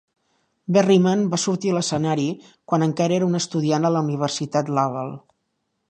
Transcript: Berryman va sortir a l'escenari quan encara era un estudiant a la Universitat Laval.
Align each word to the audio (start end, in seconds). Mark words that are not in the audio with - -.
Berryman 0.77 1.21
va 1.33 1.39
sortir 1.43 1.73
a 1.73 1.75
l'escenari 1.75 2.25
quan 2.73 2.87
encara 2.89 3.19
era 3.21 3.29
un 3.33 3.41
estudiant 3.43 3.87
a 3.87 3.93
la 3.97 4.05
Universitat 4.09 4.75
Laval. 4.81 5.15